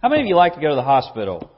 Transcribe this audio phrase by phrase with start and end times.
[0.00, 1.50] How many of you like to go to the hospital?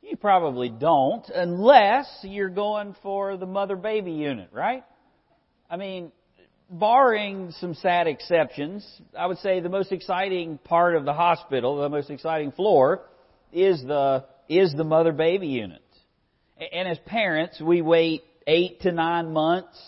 [0.00, 4.84] You probably don't, unless you're going for the mother baby unit, right?
[5.68, 6.12] I mean,
[6.70, 8.86] barring some sad exceptions,
[9.16, 13.02] I would say the most exciting part of the hospital, the most exciting floor,
[13.52, 15.82] is the, is the mother baby unit.
[16.72, 19.78] And as parents, we wait eight to nine months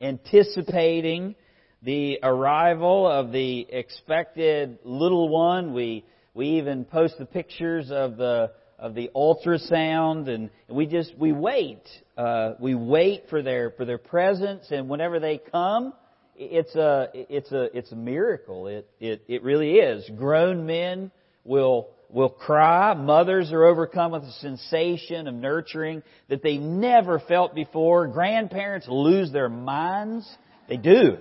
[0.00, 1.34] anticipating
[1.82, 5.74] the arrival of the expected little one.
[5.74, 6.04] We,
[6.34, 11.82] we even post the pictures of the, of the ultrasound and we just, we wait.
[12.16, 15.92] Uh, we wait for their, for their presence and whenever they come,
[16.36, 18.68] it's a, it's a, it's a miracle.
[18.68, 20.08] It, it, it really is.
[20.16, 21.10] Grown men
[21.44, 22.94] will, will cry.
[22.94, 28.06] Mothers are overcome with a sensation of nurturing that they never felt before.
[28.08, 30.28] Grandparents lose their minds.
[30.68, 31.18] They do.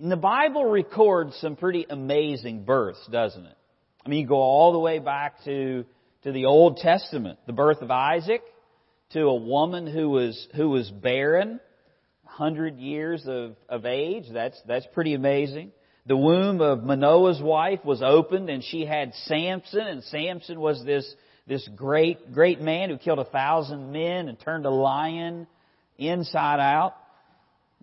[0.00, 3.56] And the Bible records some pretty amazing births, doesn't it?
[4.04, 5.84] I mean, you go all the way back to,
[6.24, 8.42] to the Old Testament, the birth of Isaac,
[9.12, 11.60] to a woman who was, who was barren,
[12.24, 14.24] 100 years of, of age.
[14.32, 15.70] That's, that's pretty amazing.
[16.06, 21.14] The womb of Manoah's wife was opened and she had Samson and Samson was this,
[21.46, 25.46] this great, great man who killed a thousand men and turned a lion
[25.96, 26.94] inside out.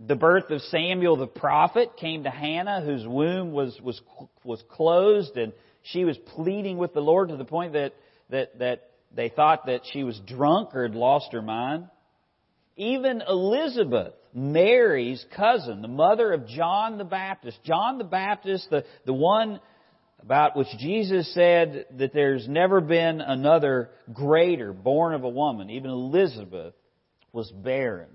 [0.08, 4.02] The birth of Samuel the prophet came to Hannah whose womb was, was,
[4.44, 7.94] was closed and she was pleading with the Lord to the point that,
[8.30, 11.88] that, that they thought that she was drunk or had lost her mind.
[12.78, 19.14] Even Elizabeth, Mary's cousin, the mother of John the Baptist, John the Baptist, the, the
[19.14, 19.60] one
[20.22, 25.70] about which Jesus said that there's never been another greater born of a woman.
[25.70, 26.74] Even Elizabeth
[27.34, 28.10] was barren.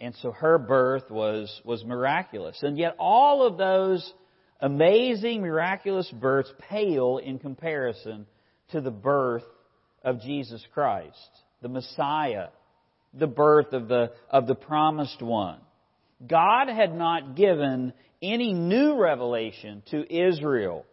[0.00, 2.58] And so her birth was, was miraculous.
[2.62, 4.12] And yet all of those
[4.60, 8.26] amazing, miraculous births pale in comparison
[8.72, 9.44] to the birth
[10.02, 11.18] of Jesus Christ,
[11.60, 12.48] the Messiah,
[13.12, 15.58] the birth of the, of the promised one.
[16.26, 17.92] God had not given
[18.22, 20.84] any new revelation to Israel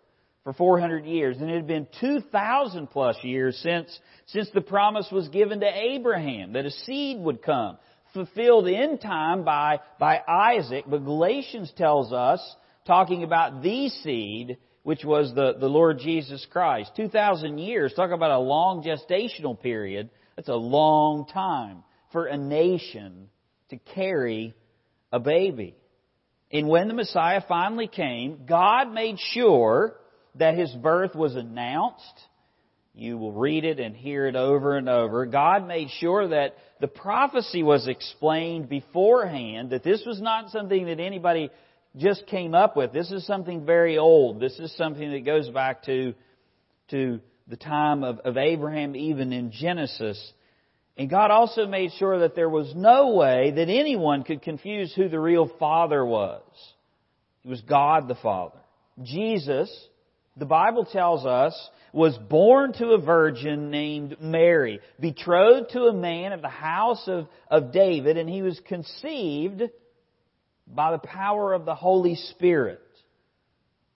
[0.43, 1.37] for 400 years.
[1.37, 6.53] And it had been 2,000 plus years since, since the promise was given to Abraham
[6.53, 7.77] that a seed would come,
[8.25, 10.85] fulfilled in time by, by Isaac.
[10.87, 12.41] But Galatians tells us,
[12.85, 16.91] talking about the seed, which was the, the Lord Jesus Christ.
[16.95, 20.09] 2,000 years, talk about a long gestational period.
[20.35, 23.27] That's a long time for a nation
[23.69, 24.53] to carry
[25.11, 25.75] a baby.
[26.51, 29.95] And when the Messiah finally came, God made sure
[30.35, 32.03] that his birth was announced.
[32.93, 35.25] You will read it and hear it over and over.
[35.25, 40.99] God made sure that the prophecy was explained beforehand, that this was not something that
[40.99, 41.49] anybody
[41.95, 42.93] just came up with.
[42.93, 44.39] This is something very old.
[44.39, 46.13] This is something that goes back to,
[46.91, 50.33] to the time of, of Abraham, even in Genesis.
[50.97, 55.09] And God also made sure that there was no way that anyone could confuse who
[55.09, 56.41] the real Father was.
[57.45, 58.59] It was God the Father.
[59.01, 59.71] Jesus,
[60.37, 61.53] the Bible tells us,
[61.93, 67.27] was born to a virgin named Mary, betrothed to a man of the house of,
[67.49, 69.63] of David, and he was conceived
[70.67, 72.81] by the power of the Holy Spirit.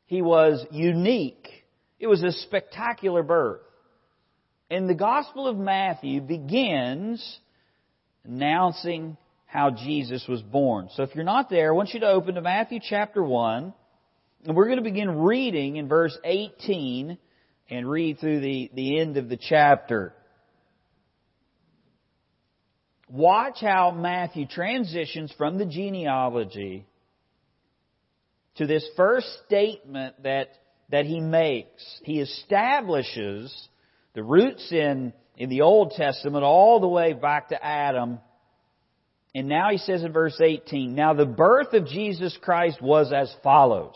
[0.08, 1.48] He was unique.
[2.00, 3.62] It was a spectacular birth.
[4.70, 7.40] And the Gospel of Matthew begins
[8.24, 10.90] announcing how Jesus was born.
[10.96, 13.74] So if you're not there, I want you to open to Matthew chapter 1.
[14.46, 17.18] And we're going to begin reading in verse 18
[17.70, 20.14] and read through the, the end of the chapter.
[23.08, 26.88] Watch how Matthew transitions from the genealogy
[28.56, 30.50] to this first statement that,
[30.90, 31.84] that he makes.
[32.04, 33.54] He establishes
[34.16, 38.20] the roots in, in the Old Testament all the way back to Adam.
[39.36, 43.34] And now he says in verse 18, Now the birth of Jesus Christ was as
[43.44, 43.96] follows.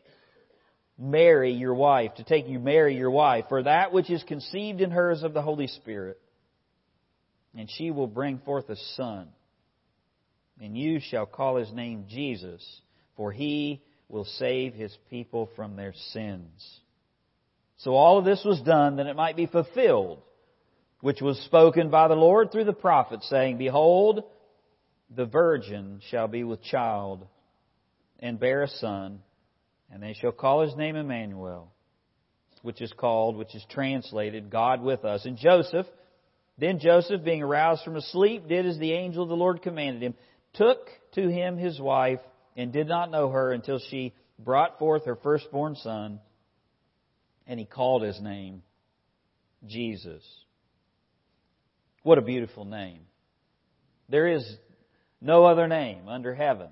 [1.01, 4.91] Mary your wife, to take you Mary your wife, for that which is conceived in
[4.91, 6.19] her is of the Holy Spirit.
[7.57, 9.27] And she will bring forth a son,
[10.61, 12.63] and you shall call his name Jesus,
[13.17, 16.79] for he will save his people from their sins.
[17.77, 20.21] So all of this was done that it might be fulfilled,
[20.99, 24.23] which was spoken by the Lord through the prophet, saying, Behold,
[25.09, 27.25] the virgin shall be with child
[28.19, 29.21] and bear a son,
[29.91, 31.71] and they shall call his name Emmanuel,
[32.61, 35.25] which is called, which is translated, God with us.
[35.25, 35.85] And Joseph,
[36.57, 40.01] then Joseph, being aroused from a sleep, did as the angel of the Lord commanded
[40.01, 40.13] him,
[40.53, 42.19] took to him his wife,
[42.55, 46.19] and did not know her until she brought forth her firstborn son,
[47.47, 48.61] and he called his name
[49.65, 50.23] Jesus.
[52.03, 53.01] What a beautiful name.
[54.09, 54.43] There is
[55.21, 56.69] no other name under heaven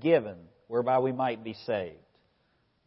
[0.00, 0.36] given
[0.68, 1.96] whereby we might be saved.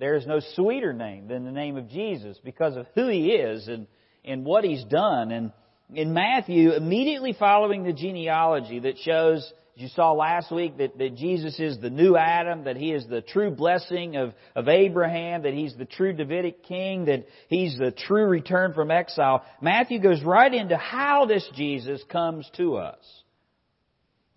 [0.02, 3.68] There is no sweeter name than the name of Jesus because of who he is
[3.68, 3.86] and,
[4.26, 5.32] and what he's done.
[5.32, 5.52] And
[5.94, 9.44] in Matthew, immediately following the genealogy that shows,
[9.76, 13.06] as you saw last week, that, that Jesus is the new Adam, that he is
[13.06, 17.92] the true blessing of, of Abraham, that he's the true Davidic king, that he's the
[17.92, 23.06] true return from exile, Matthew goes right into how this Jesus comes to us.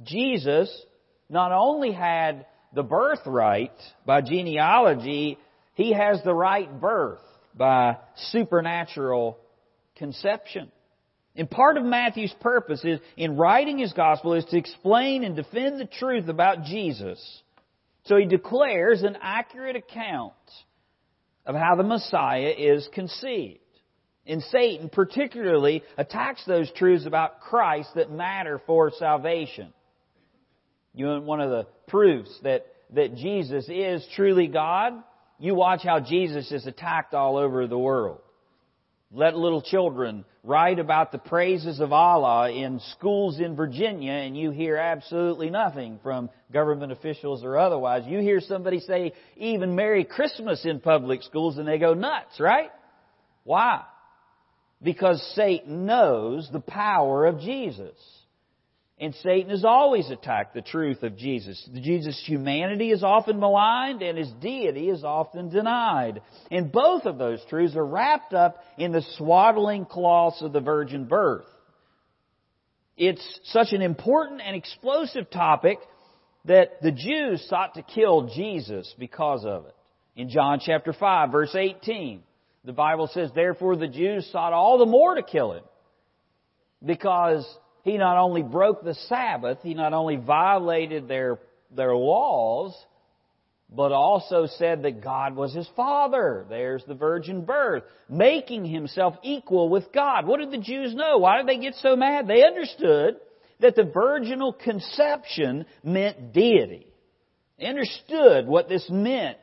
[0.02, 0.70] Jesus
[1.30, 2.44] not only had
[2.74, 3.72] the birthright
[4.04, 5.38] by genealogy,
[5.74, 7.20] he has the right birth
[7.54, 7.98] by
[8.30, 9.38] supernatural
[9.96, 10.70] conception.
[11.36, 15.80] And part of Matthew's purpose is, in writing his gospel, is to explain and defend
[15.80, 17.42] the truth about Jesus.
[18.04, 20.32] So he declares an accurate account
[21.44, 23.58] of how the Messiah is conceived.
[24.26, 29.72] And Satan particularly attacks those truths about Christ that matter for salvation.
[30.94, 34.94] You want one of the proofs that, that Jesus is truly God?
[35.38, 38.20] You watch how Jesus is attacked all over the world.
[39.10, 44.50] Let little children write about the praises of Allah in schools in Virginia and you
[44.50, 48.02] hear absolutely nothing from government officials or otherwise.
[48.06, 52.70] You hear somebody say even Merry Christmas in public schools and they go nuts, right?
[53.44, 53.82] Why?
[54.82, 57.96] Because Satan knows the power of Jesus.
[59.04, 61.68] And Satan has always attacked the truth of Jesus.
[61.74, 66.22] Jesus' humanity is often maligned and his deity is often denied.
[66.50, 71.04] And both of those truths are wrapped up in the swaddling cloths of the virgin
[71.04, 71.44] birth.
[72.96, 75.80] It's such an important and explosive topic
[76.46, 79.76] that the Jews sought to kill Jesus because of it.
[80.16, 82.22] In John chapter 5 verse 18,
[82.64, 85.64] the Bible says, Therefore the Jews sought all the more to kill him
[86.82, 87.46] because
[87.84, 91.38] he not only broke the Sabbath, he not only violated their,
[91.70, 92.74] their laws,
[93.70, 96.46] but also said that God was his father.
[96.48, 97.82] There's the virgin birth.
[98.08, 100.26] Making himself equal with God.
[100.26, 101.18] What did the Jews know?
[101.18, 102.26] Why did they get so mad?
[102.26, 103.16] They understood
[103.60, 106.86] that the virginal conception meant deity.
[107.58, 109.38] They understood what this meant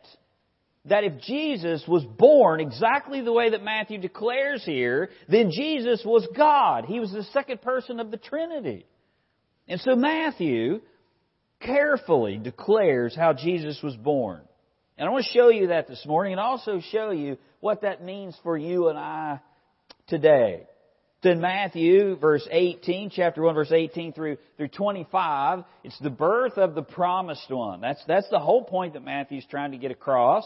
[0.86, 6.28] that if Jesus was born exactly the way that Matthew declares here, then Jesus was
[6.36, 6.86] God.
[6.86, 8.86] He was the second person of the Trinity.
[9.68, 10.81] And so Matthew
[11.60, 14.42] carefully declares how Jesus was born.
[14.98, 18.04] And I want to show you that this morning and also show you what that
[18.04, 19.39] means for you and I
[20.07, 20.63] today.
[21.24, 26.74] In Matthew, verse 18, chapter 1, verse 18 through, through 25, it's the birth of
[26.74, 27.80] the promised one.
[27.80, 30.44] That's, that's the whole point that Matthew's trying to get across.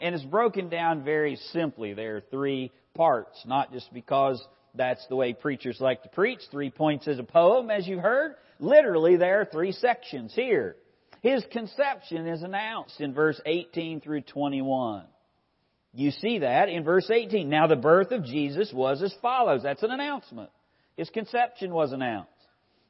[0.00, 1.94] And it's broken down very simply.
[1.94, 6.40] There are three parts, not just because that's the way preachers like to preach.
[6.50, 8.34] Three points as a poem, as you've heard.
[8.58, 10.76] Literally, there are three sections here.
[11.22, 15.04] His conception is announced in verse 18 through 21.
[15.94, 17.48] You see that in verse 18.
[17.48, 19.62] Now the birth of Jesus was as follows.
[19.62, 20.50] That's an announcement.
[20.96, 22.30] His conception was announced.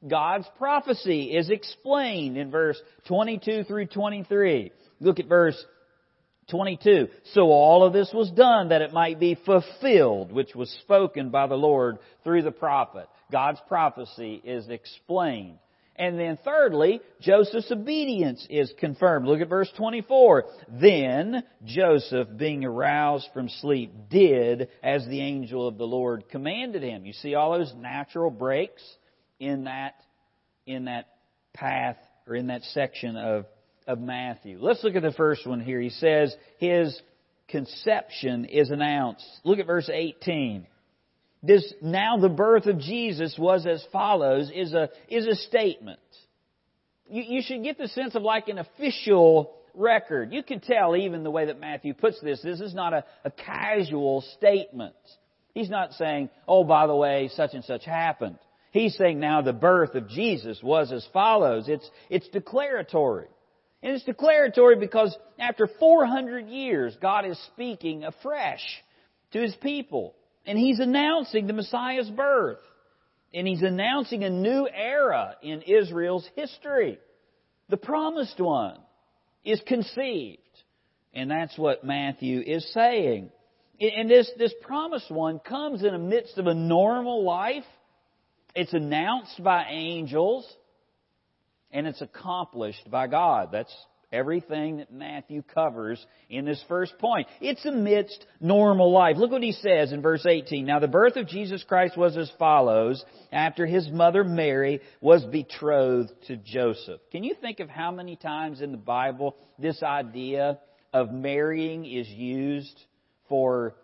[0.07, 4.73] God's prophecy is explained in verse 22 through 23.
[5.01, 5.63] Look at verse
[6.49, 7.09] 22.
[7.33, 11.47] So all of this was done that it might be fulfilled, which was spoken by
[11.47, 13.09] the Lord through the prophet.
[13.31, 15.59] God's prophecy is explained.
[15.97, 19.27] And then thirdly, Joseph's obedience is confirmed.
[19.29, 20.45] Look at verse 24.
[20.81, 27.07] Then Joseph, being aroused from sleep, did as the angel of the Lord commanded him.
[27.07, 28.83] You see all those natural breaks
[29.39, 29.95] in that,
[30.67, 31.07] in that
[31.53, 31.97] path
[32.27, 33.47] or in that section of
[33.87, 34.59] of Matthew.
[34.61, 35.81] Let's look at the first one here.
[35.81, 37.01] He says his
[37.49, 39.25] conception is announced.
[39.45, 40.67] Look at verse 18.
[41.43, 46.01] This now the birth of Jesus was as follows is a is a statement.
[47.07, 50.33] You, you should get the sense of like an official record.
[50.33, 52.41] You can tell even the way that Matthew puts this.
[52.43, 54.95] This is not a, a casual statement.
[55.53, 58.39] He's not saying, oh, by the way, such and such happened.
[58.73, 61.69] He's saying now the birth of Jesus was as follows.
[61.69, 63.29] It's, it's declaratory.
[63.85, 68.63] And it's declaratory because after 400 years, God is speaking afresh
[69.33, 70.15] to his people.
[70.47, 72.61] And he's announcing the Messiah's birth.
[73.35, 76.99] And he's announcing a new era in Israel's history.
[77.69, 78.79] The promised one
[79.45, 80.39] is conceived.
[81.13, 83.31] And that's what Matthew is saying.
[83.79, 87.65] And this, this promised one comes in the midst of a normal life.
[88.55, 90.51] It's announced by angels.
[91.75, 93.51] And it's accomplished by God.
[93.53, 93.75] That's
[94.15, 97.27] everything that Matthew covers in this first point.
[97.41, 99.17] It's amidst normal life.
[99.17, 100.65] Look what he says in verse 18.
[100.65, 106.13] Now the birth of Jesus Christ was as follows after his mother Mary was betrothed
[106.29, 107.01] to Joseph.
[107.11, 110.61] Can you think of how many times in the Bible this idea
[110.93, 112.81] of marrying is used
[113.29, 113.75] for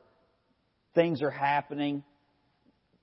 [0.95, 2.05] things are happening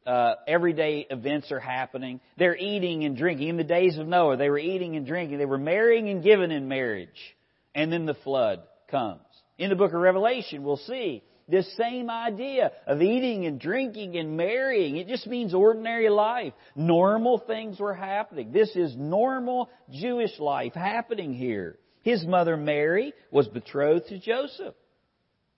[0.08, 2.22] uh, everyday events are happening.
[2.38, 3.50] They're eating and drinking.
[3.50, 5.38] In the days of Noah, they were eating and drinking.
[5.38, 7.36] They were marrying and giving in marriage.
[7.76, 9.22] And then the flood comes.
[9.58, 14.38] In the book of Revelation, we'll see this same idea of eating and drinking and
[14.38, 14.96] marrying.
[14.96, 16.54] It just means ordinary life.
[16.76, 18.52] Normal things were happening.
[18.52, 21.78] This is normal Jewish life happening here.
[22.04, 24.76] His mother Mary was betrothed to Joseph.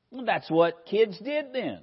[0.09, 1.79] Well, that's what kids did then.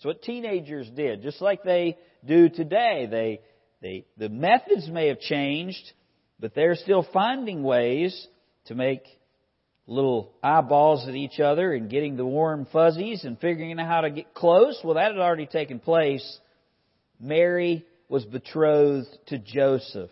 [0.00, 3.06] That's what teenagers did, just like they do today.
[3.10, 3.40] They,
[3.82, 5.92] they, the methods may have changed,
[6.38, 8.26] but they're still finding ways
[8.68, 9.02] to make
[9.86, 14.10] little eyeballs at each other and getting the warm fuzzies and figuring out how to
[14.10, 14.80] get close.
[14.82, 16.38] Well, that had already taken place.
[17.20, 20.08] Mary was betrothed to Joseph.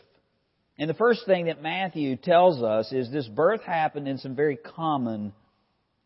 [0.76, 4.57] And the first thing that Matthew tells us is this birth happened in some very
[4.57, 5.33] common,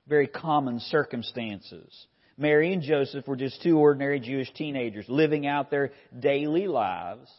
[0.06, 2.06] very common circumstances.
[2.42, 7.30] Mary and Joseph were just two ordinary Jewish teenagers living out their daily lives,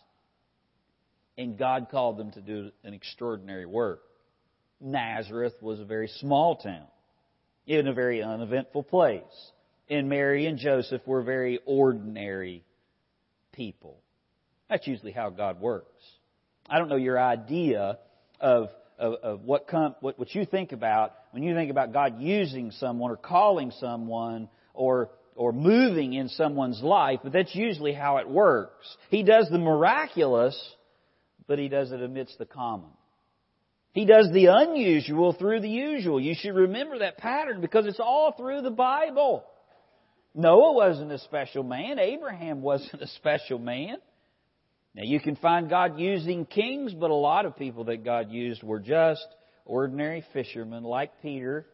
[1.38, 4.02] and God called them to do an extraordinary work.
[4.80, 6.88] Nazareth was a very small town,
[7.68, 9.52] in a very uneventful place.
[9.90, 12.64] And Mary and Joseph were very ordinary
[13.52, 13.98] people.
[14.70, 16.04] That's usually how God works.
[16.70, 18.00] I don't know your idea
[18.40, 19.68] of, of, of what,
[20.00, 24.48] what, what you think about when you think about God using someone or calling someone
[24.74, 28.86] or or moving in someone's life, but that's usually how it works.
[29.10, 30.56] He does the miraculous,
[31.48, 32.90] but he does it amidst the common.
[33.94, 36.20] He does the unusual through the usual.
[36.20, 39.44] You should remember that pattern because it's all through the Bible.
[40.34, 42.00] Noah wasn't a special man.
[42.00, 43.98] Abraham wasn't a special man.
[44.96, 48.64] Now you can find God using kings, but a lot of people that God used
[48.64, 49.26] were just
[49.66, 51.68] ordinary fishermen like Peter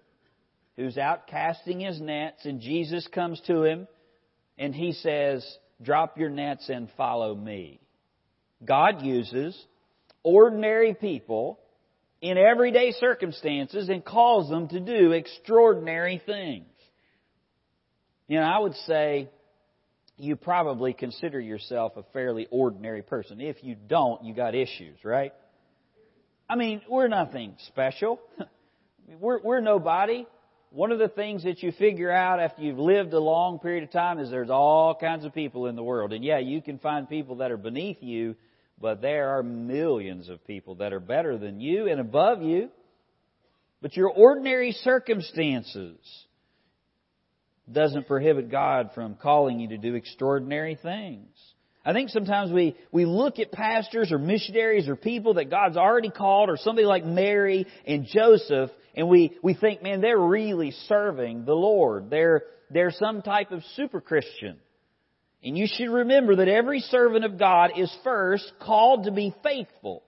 [0.79, 3.86] who's out casting his nets, and Jesus comes to him
[4.57, 5.45] and he says,
[5.81, 7.81] Drop your nets and follow me.
[8.63, 9.57] God uses
[10.24, 11.59] ordinary people
[12.21, 16.65] in everyday circumstances and calls them to do extraordinary things.
[18.27, 19.29] You know, I would say
[20.17, 23.41] you probably consider yourself a fairly ordinary person.
[23.41, 25.33] If you don't, you got issues, right?
[26.50, 28.19] I mean, we're nothing special.
[29.19, 30.25] we're, we're nobody
[30.71, 33.91] one of the things that you figure out after you've lived a long period of
[33.91, 36.13] time is there's all kinds of people in the world.
[36.13, 38.35] And yeah, you can find people that are beneath you,
[38.79, 42.69] but there are millions of people that are better than you and above you.
[43.81, 45.97] But your ordinary circumstances
[47.71, 51.29] doesn't prohibit God from calling you to do extraordinary things.
[51.89, 56.12] I think sometimes we, we look at pastors or missionaries or people that God's already
[56.12, 61.46] called or somebody like Mary and Joseph and we, we think, man, they're really serving
[61.46, 62.12] the Lord.
[62.12, 64.58] They're, they're some type of super Christian.
[65.43, 70.03] And you should remember that every servant of God is first called to be faithful.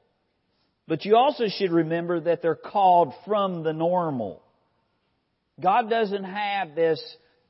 [0.88, 4.44] But you also should remember that they're called from the normal.
[5.60, 7.02] God doesn't have this,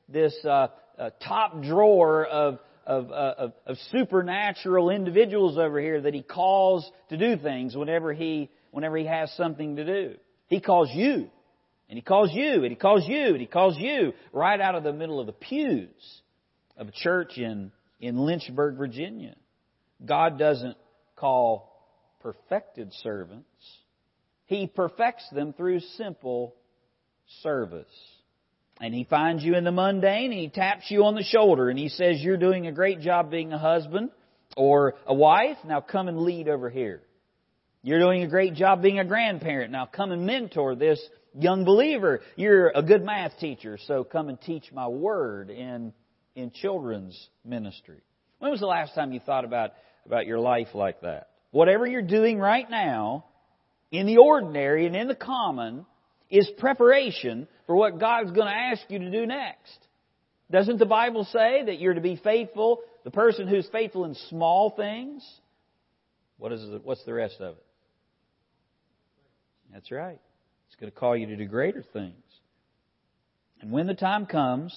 [0.08, 6.14] this uh, uh, top drawer of, of, uh, of, of supernatural individuals over here that
[6.14, 10.14] He calls to do things whenever He, whenever He has something to do.
[10.48, 11.30] He calls you.
[11.88, 14.82] And He calls you, and He calls you, and He calls you right out of
[14.82, 16.20] the middle of the pews
[16.76, 17.70] of a church in,
[18.00, 19.36] in Lynchburg, Virginia.
[20.04, 20.76] God doesn't
[21.16, 21.70] call
[22.20, 23.46] perfected servants.
[24.46, 26.54] He perfects them through simple
[27.42, 27.86] service.
[28.82, 31.78] And He finds you in the mundane and He taps you on the shoulder and
[31.78, 34.10] He says, You're doing a great job being a husband
[34.56, 35.56] or a wife.
[35.64, 37.00] Now come and lead over here.
[37.84, 39.70] You're doing a great job being a grandparent.
[39.70, 41.00] Now come and mentor this
[41.38, 42.20] young believer.
[42.34, 45.92] You're a good math teacher, so come and teach my word in,
[46.34, 48.00] in children's ministry.
[48.40, 49.70] When was the last time you thought about,
[50.06, 51.28] about your life like that?
[51.52, 53.26] Whatever you're doing right now,
[53.92, 55.86] in the ordinary and in the common,
[56.32, 59.78] is preparation for what God's going to ask you to do next.
[60.50, 64.70] Doesn't the Bible say that you're to be faithful, the person who's faithful in small
[64.70, 65.24] things?
[66.38, 67.64] What is it, what's the rest of it?
[69.72, 70.18] That's right.
[70.66, 72.14] It's going to call you to do greater things.
[73.60, 74.74] And when the time comes,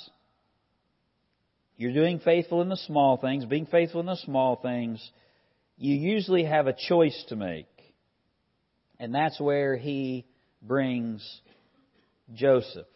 [1.78, 5.10] you're doing faithful in the small things, being faithful in the small things,
[5.78, 7.68] you usually have a choice to make.
[9.00, 10.26] And that's where he
[10.62, 11.42] brings
[12.34, 12.88] Joseph.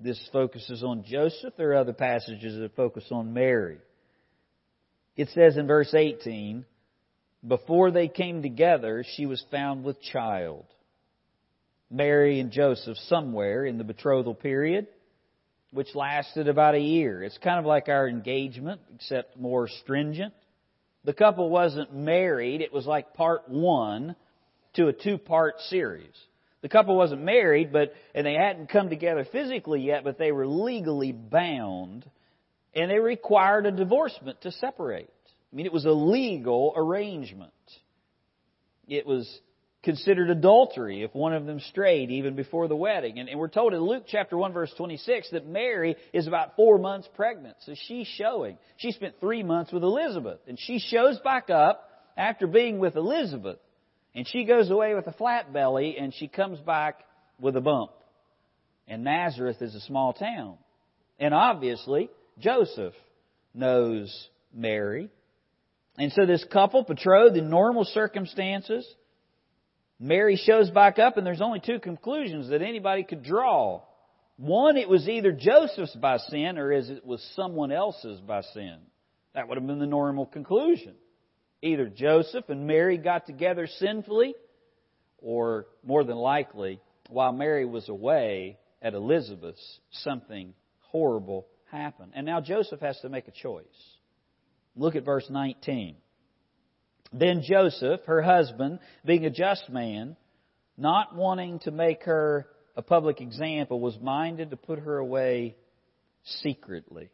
[0.00, 1.54] This focuses on Joseph.
[1.56, 3.78] There are other passages that focus on Mary.
[5.16, 6.64] It says in verse 18,
[7.46, 10.64] before they came together, she was found with child.
[11.90, 14.86] Mary and Joseph somewhere in the betrothal period,
[15.72, 17.22] which lasted about a year.
[17.22, 20.34] It's kind of like our engagement, except more stringent.
[21.04, 22.60] The couple wasn't married.
[22.60, 24.14] It was like part one
[24.74, 26.14] to a two-part series.
[26.60, 30.46] The couple wasn't married, but, and they hadn't come together physically yet, but they were
[30.46, 32.04] legally bound,
[32.74, 35.10] and they required a divorcement to separate.
[35.52, 37.52] I mean, it was a legal arrangement.
[38.88, 39.40] It was
[39.82, 43.18] considered adultery if one of them strayed even before the wedding.
[43.18, 46.78] And, and, we're told in Luke chapter 1 verse 26 that Mary is about four
[46.78, 47.56] months pregnant.
[47.64, 48.58] So she's showing.
[48.76, 50.40] She spent three months with Elizabeth.
[50.48, 53.58] And she shows back up after being with Elizabeth.
[54.18, 57.04] And she goes away with a flat belly and she comes back
[57.40, 57.92] with a bump.
[58.88, 60.56] And Nazareth is a small town.
[61.20, 62.10] And obviously,
[62.40, 62.94] Joseph
[63.54, 65.08] knows Mary.
[65.98, 68.84] And so this couple, betrothed in normal circumstances,
[70.00, 73.82] Mary shows back up, and there's only two conclusions that anybody could draw.
[74.36, 78.78] One, it was either Joseph's by sin, or is it was someone else's by sin.
[79.36, 80.96] That would have been the normal conclusion.
[81.62, 84.34] Either Joseph and Mary got together sinfully,
[85.18, 92.12] or more than likely, while Mary was away at Elizabeth's, something horrible happened.
[92.14, 93.64] And now Joseph has to make a choice.
[94.76, 95.96] Look at verse 19.
[97.12, 100.16] Then Joseph, her husband, being a just man,
[100.76, 105.56] not wanting to make her a public example, was minded to put her away
[106.24, 107.10] secretly.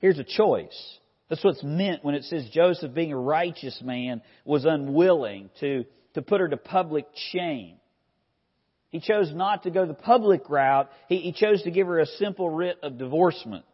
[0.00, 0.98] Here's a choice.
[1.28, 6.22] That's what's meant when it says Joseph, being a righteous man, was unwilling to, to
[6.22, 7.76] put her to public shame.
[8.90, 10.90] He chose not to go the public route.
[11.08, 13.64] He, he chose to give her a simple writ of divorcement.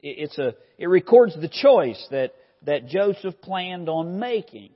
[0.00, 2.32] It, it's a, it records the choice that
[2.66, 4.70] that Joseph planned on making.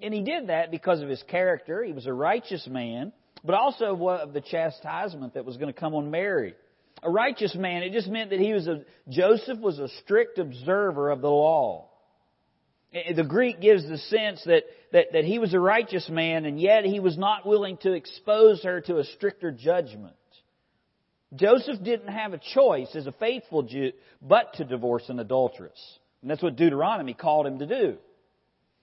[0.00, 1.82] And he did that because of his character.
[1.82, 3.12] He was a righteous man,
[3.44, 6.54] but also of the chastisement that was going to come on Mary.
[7.02, 11.10] A righteous man, it just meant that he was a, Joseph was a strict observer
[11.10, 11.88] of the law.
[12.92, 16.44] Eh, eh, the Greek gives the sense that, that, that he was a righteous man
[16.44, 20.14] and yet he was not willing to expose her to a stricter judgment.
[21.34, 25.78] Joseph didn't have a choice as a faithful Jew but to divorce an adulteress.
[26.22, 27.98] And that's what Deuteronomy called him to do.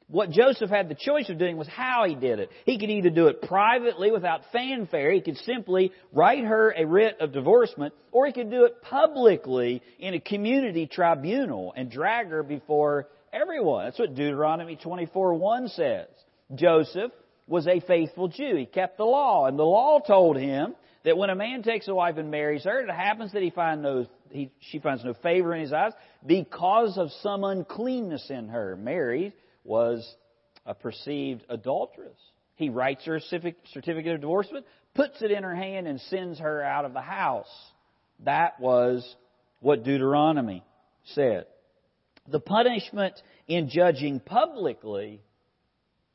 [0.07, 2.51] What Joseph had the choice of doing was how he did it.
[2.65, 7.17] He could either do it privately without fanfare, he could simply write her a writ
[7.19, 12.43] of divorcement, or he could do it publicly in a community tribunal and drag her
[12.43, 13.85] before everyone.
[13.85, 16.07] That's what Deuteronomy 24:1 says.
[16.53, 17.11] Joseph
[17.47, 18.55] was a faithful Jew.
[18.55, 21.95] He kept the law, and the law told him that when a man takes a
[21.95, 25.53] wife and marries her, it happens that he find no, he, she finds no favor
[25.55, 28.75] in his eyes because of some uncleanness in her.
[28.75, 29.33] Mary
[29.65, 30.15] was
[30.65, 32.17] a perceived adulteress.
[32.55, 36.85] He writes her certificate of divorcement, puts it in her hand, and sends her out
[36.85, 37.51] of the house.
[38.23, 39.15] That was
[39.59, 40.63] what Deuteronomy
[41.13, 41.47] said.
[42.27, 45.21] The punishment in judging publicly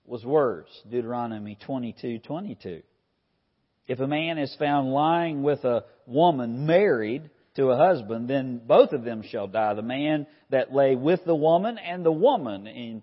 [0.07, 0.71] was worse.
[0.91, 2.83] Deuteronomy 22:22.
[3.87, 8.93] If a man is found lying with a woman married to a husband, then both
[8.93, 9.75] of them shall die.
[9.75, 13.03] The man that lay with the woman and the woman, in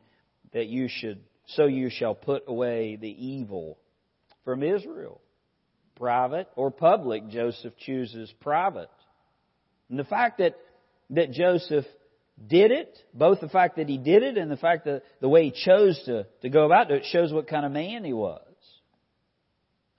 [0.54, 3.78] that you should, so you shall put away the evil
[4.44, 5.22] from Israel.
[5.96, 8.90] Private or public, Joseph chooses private.
[9.90, 10.56] And the fact that,
[11.12, 11.86] that Joseph
[12.46, 15.46] did it, both the fact that he did it and the fact that the way
[15.46, 18.42] he chose to, to go about it, shows what kind of man he was.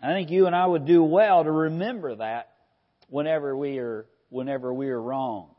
[0.01, 2.51] I think you and I would do well to remember that
[3.09, 5.51] whenever we are, whenever we are wrong.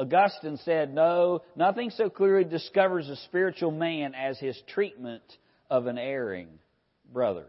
[0.00, 5.22] Augustine said, no, nothing so clearly discovers a spiritual man as his treatment
[5.68, 6.48] of an erring
[7.12, 7.44] brother.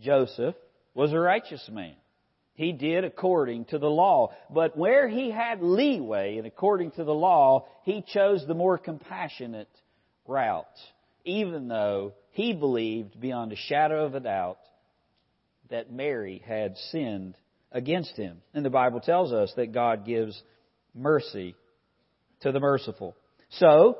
[0.00, 0.54] Joseph
[0.94, 1.94] was a righteous man.
[2.54, 4.32] He did according to the law.
[4.48, 9.68] But where he had leeway and according to the law, he chose the more compassionate
[10.26, 10.66] route,
[11.24, 14.58] even though he believed beyond a shadow of a doubt
[15.68, 17.36] that Mary had sinned
[17.70, 18.40] against him.
[18.54, 20.42] And the Bible tells us that God gives
[20.94, 21.54] mercy
[22.40, 23.16] to the merciful.
[23.50, 23.98] So,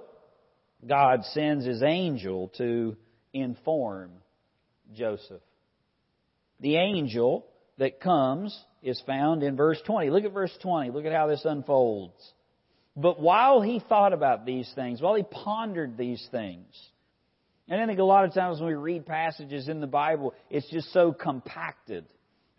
[0.86, 2.96] God sends his angel to
[3.32, 4.10] inform
[4.94, 5.42] Joseph.
[6.60, 7.46] The angel
[7.78, 10.10] that comes is found in verse 20.
[10.10, 10.90] Look at verse 20.
[10.90, 12.32] Look at how this unfolds.
[12.96, 16.66] But while he thought about these things, while he pondered these things,
[17.68, 20.68] and I think a lot of times when we read passages in the Bible, it's
[20.70, 22.04] just so compacted.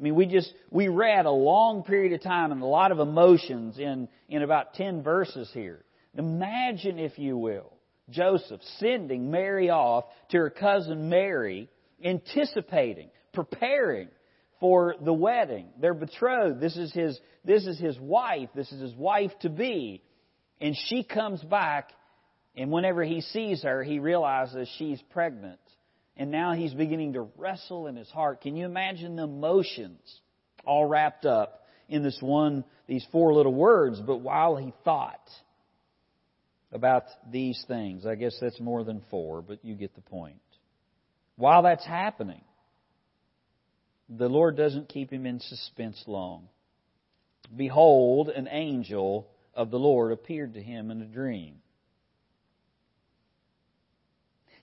[0.04, 3.00] I mean, we just, we read a long period of time and a lot of
[3.00, 5.86] emotions in, in about 10 verses here.
[6.18, 7.72] Imagine, if you will,
[8.10, 11.70] Joseph sending Mary off to her cousin Mary,
[12.04, 14.10] anticipating, preparing
[14.60, 15.70] for the wedding.
[15.80, 16.60] They're betrothed.
[16.60, 18.50] This is his, this is his wife.
[18.54, 20.04] This is his wife to be.
[20.60, 21.92] And she comes back,
[22.58, 25.62] and whenever he sees her, he realizes she's pregnant.
[26.16, 28.42] And now he's beginning to wrestle in his heart.
[28.42, 30.00] Can you imagine the emotions
[30.64, 34.00] all wrapped up in this one, these four little words?
[34.00, 35.28] But while he thought
[36.72, 40.38] about these things, I guess that's more than four, but you get the point.
[41.36, 42.44] While that's happening,
[44.08, 46.48] the Lord doesn't keep him in suspense long.
[47.56, 51.63] Behold, an angel of the Lord appeared to him in a dream.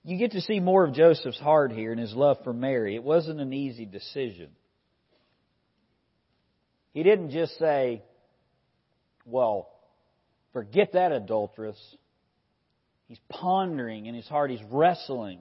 [0.03, 2.95] You get to see more of Joseph's heart here and his love for Mary.
[2.95, 4.49] It wasn't an easy decision.
[6.93, 8.01] He didn't just say,
[9.25, 9.69] well,
[10.53, 11.77] forget that adulteress.
[13.07, 15.39] He's pondering in his heart, he's wrestling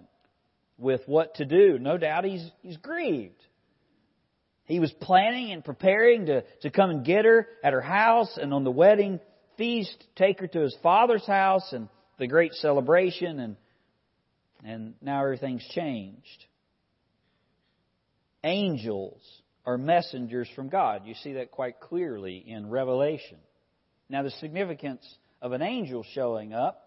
[0.76, 1.78] with what to do.
[1.78, 3.42] No doubt he's, he's grieved.
[4.64, 8.52] He was planning and preparing to, to come and get her at her house and
[8.52, 9.20] on the wedding
[9.56, 13.56] feast, take her to his father's house and the great celebration and,
[14.64, 16.44] and now everything's changed.
[18.44, 19.20] Angels
[19.66, 21.02] are messengers from God.
[21.04, 23.38] You see that quite clearly in Revelation.
[24.08, 25.06] Now the significance
[25.42, 26.82] of an angel showing up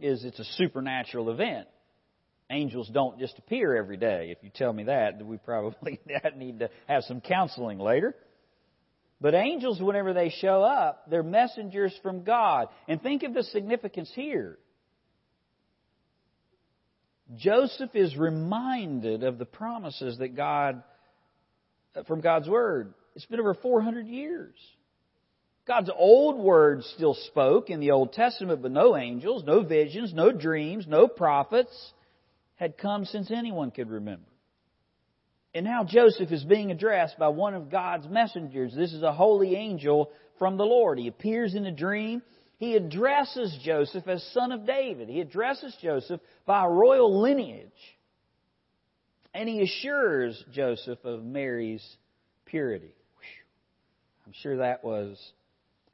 [0.00, 1.68] is it's a supernatural event
[2.50, 4.34] angels don't just appear every day.
[4.36, 6.00] If you tell me that, we probably
[6.36, 8.14] need to have some counseling later.
[9.20, 12.68] But angels, whenever they show up, they're messengers from God.
[12.86, 14.58] And think of the significance here.
[17.36, 20.82] Joseph is reminded of the promises that God,
[22.06, 22.94] from God's Word.
[23.14, 24.54] It's been over 400 years.
[25.66, 30.32] God's old word still spoke in the Old Testament, but no angels, no visions, no
[30.32, 31.92] dreams, no prophets
[32.56, 34.30] had come since anyone could remember.
[35.54, 38.74] And now Joseph is being addressed by one of God's messengers.
[38.74, 40.98] This is a holy angel from the Lord.
[40.98, 42.22] He appears in a dream.
[42.58, 45.08] He addresses Joseph as son of David.
[45.08, 47.70] He addresses Joseph by royal lineage.
[49.32, 51.84] And he assures Joseph of Mary's
[52.44, 52.94] purity.
[54.26, 55.18] I'm sure that was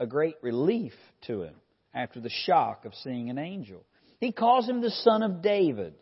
[0.01, 0.95] a great relief
[1.27, 1.55] to him
[1.95, 3.85] after the shock of seeing an angel.
[4.19, 5.95] He calls him the son of David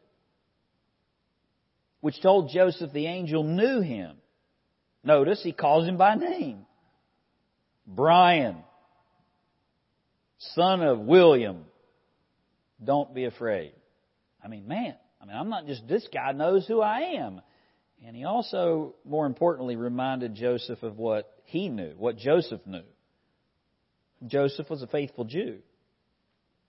[2.03, 4.17] which told Joseph the angel knew him.
[5.05, 6.67] Notice he calls him by name.
[7.87, 8.57] Brian,
[10.55, 11.65] son of William,
[12.83, 13.73] don't be afraid.
[14.43, 17.41] I mean, man, I mean, I'm not just, this guy knows who I am.
[18.05, 22.83] And he also, more importantly, reminded Joseph of what he knew, what Joseph knew.
[24.27, 25.59] Joseph was a faithful Jew.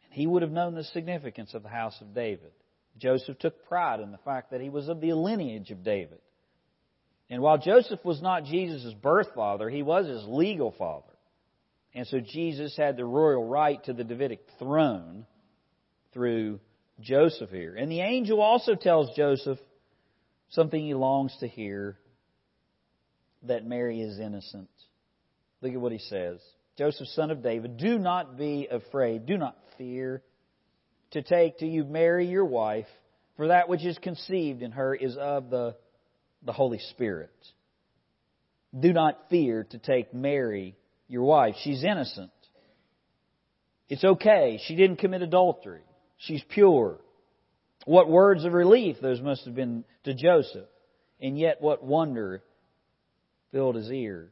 [0.04, 2.52] And he would have known the significance of the house of David.
[2.98, 6.20] Joseph took pride in the fact that he was of the lineage of David.
[7.30, 11.13] And while Joseph was not Jesus' birth father, he was his legal father.
[11.96, 15.26] And so Jesus had the royal right to the Davidic throne
[16.14, 16.60] through
[17.00, 17.76] Joseph here.
[17.76, 19.60] And the angel also tells Joseph
[20.50, 21.98] something he longs to hear
[23.44, 24.70] that Mary is innocent.
[25.62, 26.40] Look at what he says.
[26.78, 30.24] Joseph, son of David, do not be afraid, do not fear
[31.12, 32.88] to take to you Mary, your wife,
[33.38, 35.76] for that which is conceived in her is of the,
[36.44, 37.34] the Holy Spirit.
[38.78, 40.76] Do not fear to take Mary,
[41.14, 41.54] your wife.
[41.64, 42.32] She's innocent.
[43.88, 44.60] It's okay.
[44.66, 45.84] She didn't commit adultery.
[46.18, 46.98] She's pure.
[47.86, 50.68] What words of relief those must have been to Joseph.
[51.22, 52.42] And yet, what wonder
[53.52, 54.32] filled his ears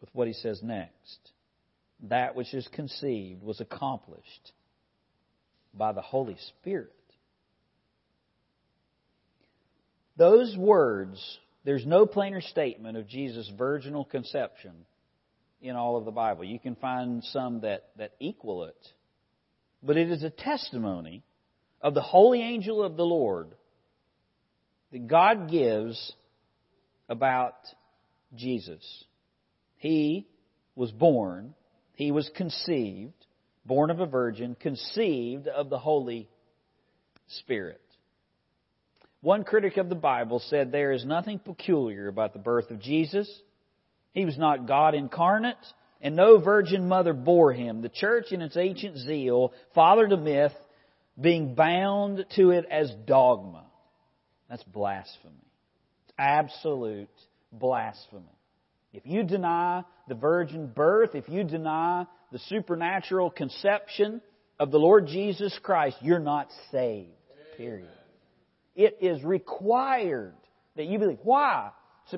[0.00, 1.30] with what he says next.
[2.08, 4.52] That which is conceived was accomplished
[5.72, 6.92] by the Holy Spirit.
[10.16, 14.72] Those words, there's no plainer statement of Jesus' virginal conception
[15.60, 16.44] in all of the Bible.
[16.44, 18.88] You can find some that, that equal it.
[19.82, 21.22] But it is a testimony
[21.80, 23.48] of the holy angel of the Lord
[24.92, 26.12] that God gives
[27.08, 27.56] about
[28.34, 29.04] Jesus.
[29.76, 30.26] He
[30.74, 31.54] was born,
[31.94, 33.12] he was conceived,
[33.64, 36.28] born of a virgin, conceived of the Holy
[37.28, 37.80] Spirit.
[39.22, 43.30] One critic of the Bible said there is nothing peculiar about the birth of Jesus.
[44.12, 45.56] He was not God incarnate,
[46.00, 47.82] and no virgin mother bore him.
[47.82, 50.54] The church, in its ancient zeal, fathered a myth,
[51.20, 53.64] being bound to it as dogma.
[54.48, 55.34] That's blasphemy.
[56.06, 57.08] It's Absolute
[57.52, 58.24] blasphemy.
[58.92, 64.22] If you deny the virgin birth, if you deny the supernatural conception
[64.58, 67.10] of the Lord Jesus Christ, you're not saved.
[67.56, 67.88] Period.
[68.80, 70.32] It is required
[70.74, 71.18] that you believe.
[71.22, 71.68] Why?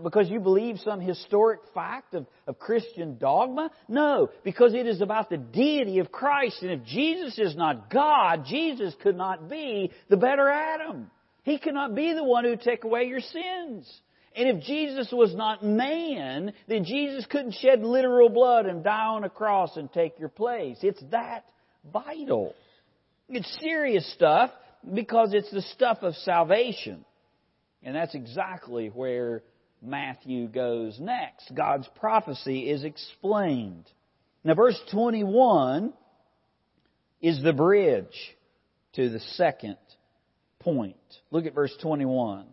[0.01, 3.73] Because you believe some historic fact of, of Christian dogma?
[3.89, 6.63] No, because it is about the deity of Christ.
[6.63, 11.11] And if Jesus is not God, Jesus could not be the better Adam.
[11.43, 14.01] He cannot be the one who take away your sins.
[14.37, 19.25] And if Jesus was not man, then Jesus couldn't shed literal blood and die on
[19.25, 20.79] a cross and take your place.
[20.83, 21.45] It's that
[21.93, 22.55] vital.
[23.29, 24.53] It's serious stuff
[24.95, 27.05] because it's the stuff of salvation.
[27.83, 29.43] And that's exactly where
[29.83, 31.53] Matthew goes next.
[31.55, 33.85] God's prophecy is explained.
[34.45, 35.93] Now, verse 21
[37.21, 38.37] is the bridge
[38.95, 39.77] to the second
[40.61, 40.97] point.
[41.31, 42.47] Look at verse 21.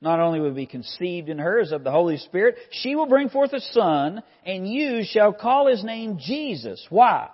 [0.00, 3.28] Not only will be conceived in her as of the Holy Spirit, she will bring
[3.28, 6.84] forth a son, and you shall call his name Jesus.
[6.88, 7.28] Why?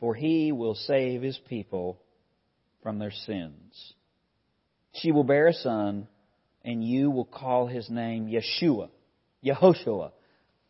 [0.00, 1.99] For he will save his people
[2.82, 3.94] from their sins.
[4.94, 6.08] She will bear a son,
[6.64, 8.88] and you will call his name Yeshua,
[9.44, 10.12] Yehoshua,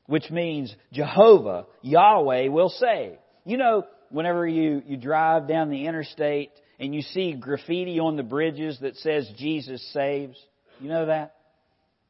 [0.07, 3.17] which means Jehovah, Yahweh will save.
[3.45, 8.23] You know, whenever you, you drive down the interstate and you see graffiti on the
[8.23, 10.37] bridges that says Jesus saves.
[10.81, 11.35] You know that?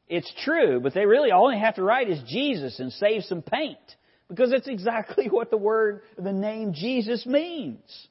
[0.07, 3.77] It's true, but they really only have to write is Jesus and save some paint.
[4.27, 8.07] Because that's exactly what the word, the name Jesus means.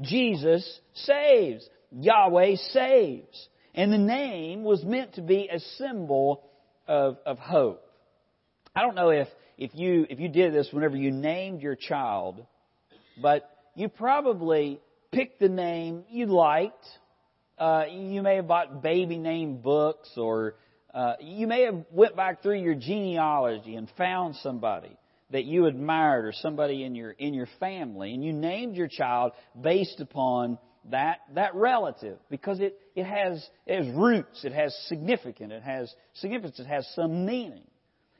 [0.00, 1.68] Jesus saves.
[1.90, 3.48] Yahweh saves.
[3.74, 6.44] And the name was meant to be a symbol
[6.86, 7.84] of, of hope.
[8.74, 9.28] I don't know if,
[9.58, 12.44] if you, if you did this whenever you named your child,
[13.20, 14.80] but you probably
[15.12, 16.84] picked the name you liked.
[17.58, 20.54] Uh, you may have bought baby name books, or
[20.92, 24.96] uh, you may have went back through your genealogy and found somebody
[25.30, 29.32] that you admired or somebody in your in your family, and you named your child
[29.60, 30.58] based upon
[30.90, 35.92] that that relative because it it has it has roots, it has significance, it has
[36.14, 37.64] significance, it has some meaning.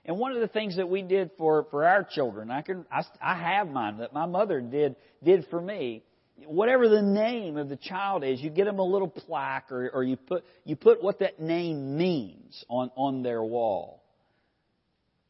[0.07, 3.03] And one of the things that we did for for our children, I can I,
[3.23, 6.03] I have mine that my mother did did for me
[6.47, 10.03] whatever the name of the child is, you get them a little plaque or, or
[10.03, 14.04] you put you put what that name means on, on their wall.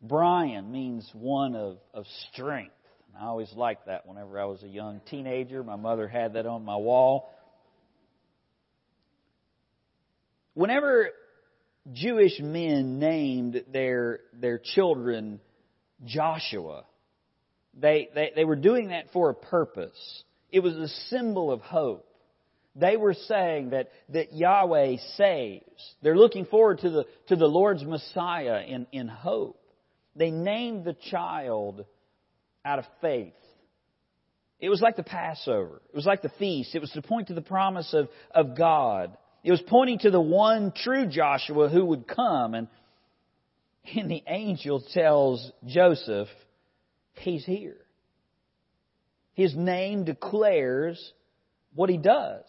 [0.07, 2.75] Brian means one of, of strength.
[3.19, 5.63] I always liked that whenever I was a young teenager.
[5.63, 7.31] My mother had that on my wall.
[10.55, 11.09] Whenever
[11.93, 15.41] Jewish men named their their children
[16.05, 16.85] Joshua,
[17.73, 20.25] they, they, they were doing that for a purpose.
[20.51, 22.07] It was a symbol of hope.
[22.77, 25.95] They were saying that, that Yahweh saves.
[26.03, 29.61] They're looking forward to the, to the Lord's Messiah in, in hope.
[30.17, 31.85] They named the child
[32.65, 33.33] out of faith.
[34.61, 35.83] It was like the Passover.
[35.93, 36.75] It was like the feast.
[36.75, 39.17] It was to point to the promise of, of God.
[39.43, 42.55] It was pointing to the one true Joshua who would come.
[42.55, 42.69] And,
[43.95, 46.29] and the angel tells Joseph,
[47.15, 47.77] He's here.
[49.35, 51.13] His name declares
[51.75, 52.45] what he does.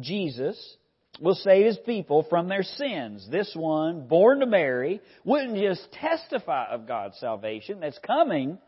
[0.00, 0.76] Jesus
[1.20, 3.26] will save his people from their sins.
[3.30, 8.58] This one, born to Mary, wouldn't just testify of God's salvation that's coming,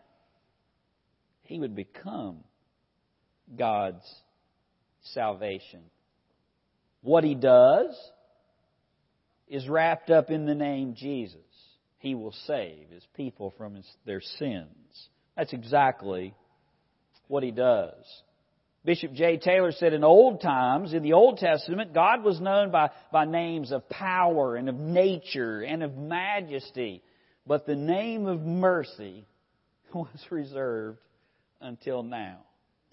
[1.43, 2.39] he would become
[3.57, 4.05] God's
[5.13, 5.81] salvation.
[7.03, 7.95] What he does
[9.49, 11.41] is wrapped up in the name Jesus.
[11.99, 15.09] He will save his people from his, their sins.
[15.37, 16.35] That's exactly
[17.29, 18.05] what he does.
[18.85, 19.39] Bishop J.
[19.39, 23.73] Taylor said in old times, in the Old Testament, God was known by, by names
[23.73, 27.03] of power and of nature and of majesty,
[27.47, 29.27] but the name of mercy
[29.95, 30.99] was reserved
[31.61, 32.41] until now.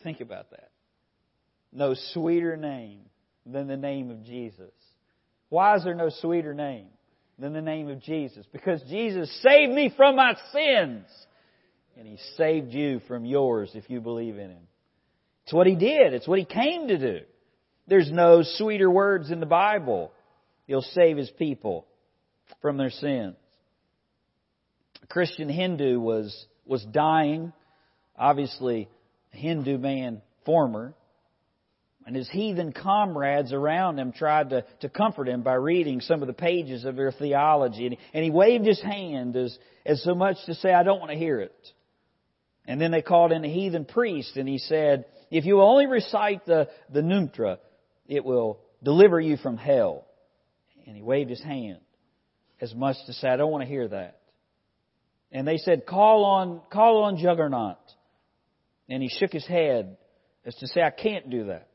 [0.01, 0.71] Think about that.
[1.73, 3.01] No sweeter name
[3.45, 4.71] than the name of Jesus.
[5.49, 6.87] Why is there no sweeter name
[7.37, 8.45] than the name of Jesus?
[8.53, 11.05] Because Jesus saved me from my sins.
[11.97, 14.67] And He saved you from yours if you believe in Him.
[15.51, 16.13] It's what He did.
[16.13, 17.25] It's what He came to do.
[17.85, 20.13] There's no sweeter words in the Bible.
[20.65, 21.85] He'll save His people
[22.61, 23.35] from their sins.
[25.03, 27.51] A Christian Hindu was, was dying,
[28.17, 28.87] obviously
[29.33, 30.93] a Hindu man former,
[32.07, 36.27] and his heathen comrades around him tried to, to comfort him by reading some of
[36.27, 37.87] the pages of their theology.
[37.87, 41.11] And, and he waved his hand as, as so much to say, I don't want
[41.11, 41.53] to hear it.
[42.65, 46.45] And then they called in a heathen priest and he said, if you only recite
[46.45, 47.57] the, the Numtra,
[48.05, 50.05] it will deliver you from hell.
[50.85, 51.79] And he waved his hand
[52.59, 54.19] as much to say, I don't want to hear that.
[55.31, 57.77] And they said, call on, call on Juggernaut.
[58.89, 59.97] And he shook his head
[60.45, 61.69] as to say, I can't do that.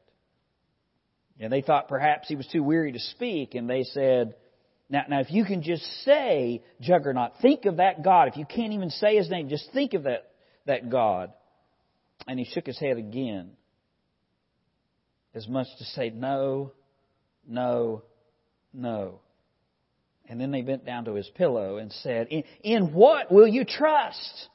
[1.40, 4.34] And they thought perhaps he was too weary to speak, and they said,
[4.88, 8.28] now, now if you can just say Juggernaut, think of that God.
[8.28, 10.30] If you can't even say his name, just think of that,
[10.66, 11.32] that God.
[12.26, 13.50] And he shook his head again,
[15.34, 16.72] as much to say, no,
[17.46, 18.02] no,
[18.72, 19.20] no.
[20.28, 23.64] And then they bent down to his pillow and said, In, in what will you
[23.64, 24.48] trust?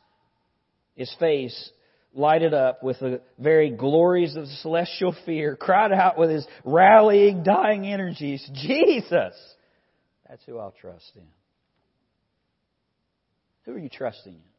[0.96, 1.72] His face
[2.14, 7.88] lighted up with the very glories of celestial fear, cried out with his rallying, dying
[7.88, 9.34] energies, Jesus!
[10.28, 11.28] That's who I'll trust in.
[13.64, 14.51] Who are you trusting in?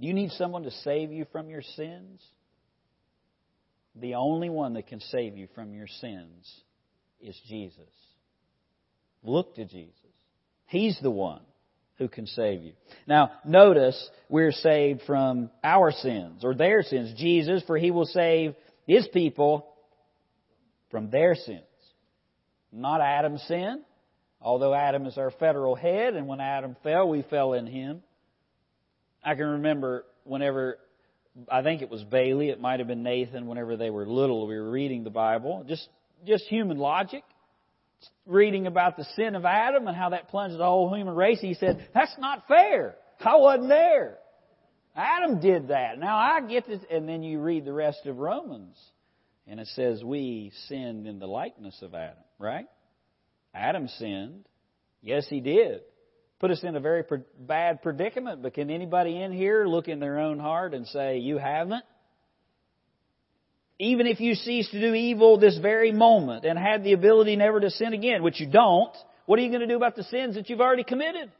[0.00, 2.22] Do you need someone to save you from your sins?
[3.94, 6.62] The only one that can save you from your sins
[7.20, 7.78] is Jesus.
[9.22, 9.94] Look to Jesus.
[10.66, 11.42] He's the one
[11.98, 12.72] who can save you.
[13.06, 17.12] Now, notice we're saved from our sins or their sins.
[17.18, 18.54] Jesus, for he will save
[18.86, 19.66] his people
[20.90, 21.60] from their sins.
[22.72, 23.82] Not Adam's sin,
[24.40, 28.02] although Adam is our federal head, and when Adam fell, we fell in him.
[29.22, 30.78] I can remember whenever,
[31.50, 34.58] I think it was Bailey, it might have been Nathan, whenever they were little, we
[34.58, 35.64] were reading the Bible.
[35.68, 35.88] Just,
[36.26, 37.22] just human logic
[38.26, 41.54] reading about the sin of Adam and how that plunged the whole human race, he
[41.54, 42.94] said, that's not fair.
[43.20, 44.18] I wasn't there.
[44.96, 45.98] Adam did that.
[45.98, 46.80] Now I get this.
[46.90, 48.76] And then you read the rest of Romans,
[49.46, 52.66] and it says we sinned in the likeness of Adam, right?
[53.54, 54.46] Adam sinned.
[55.02, 55.80] Yes, he did.
[56.40, 57.04] Put us in a very
[57.38, 61.38] bad predicament, but can anybody in here look in their own heart and say, you
[61.38, 61.84] haven't?
[63.80, 67.58] even if you cease to do evil this very moment and had the ability never
[67.60, 70.34] to sin again, which you don't, what are you going to do about the sins
[70.34, 71.32] that you've already committed?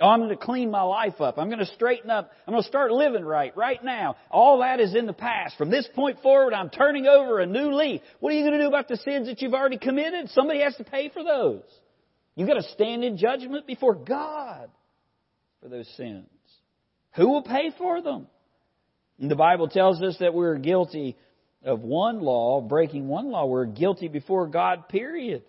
[0.00, 1.38] Oh, I'm going to clean my life up.
[1.38, 2.30] I'm going to straighten up.
[2.46, 4.16] I'm going to start living right, right now.
[4.30, 5.58] All that is in the past.
[5.58, 8.00] From this point forward, I'm turning over a new leaf.
[8.20, 10.30] What are you going to do about the sins that you've already committed?
[10.30, 11.62] Somebody has to pay for those.
[12.34, 14.70] You've got to stand in judgment before God
[15.62, 16.26] for those sins.
[17.16, 18.26] Who will pay for them?
[19.18, 21.16] And the Bible tells us that we're guilty
[21.64, 25.42] of one law, breaking one law, we're guilty before God, period.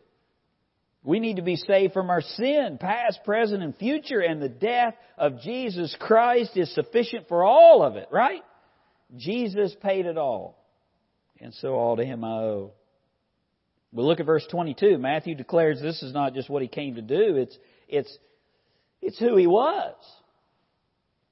[1.04, 4.94] We need to be saved from our sin, past, present, and future, and the death
[5.18, 8.44] of Jesus Christ is sufficient for all of it, right?
[9.16, 10.64] Jesus paid it all.
[11.40, 12.74] And so all to Him I owe.
[13.94, 14.98] But look at verse 22.
[14.98, 18.18] Matthew declares this is not just what He came to do, it's, it's,
[19.02, 19.96] it's who He was.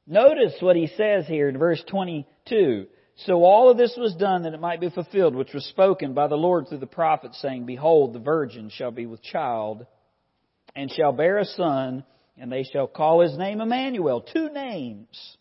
[0.05, 2.87] Notice what He says here in verse 22.
[3.25, 6.27] So all of this was done that it might be fulfilled, which was spoken by
[6.27, 9.85] the Lord through the prophet, saying, Behold, the virgin shall be with child,
[10.75, 12.05] and shall bear a son,
[12.37, 14.21] and they shall call his name Emmanuel.
[14.21, 15.37] Two names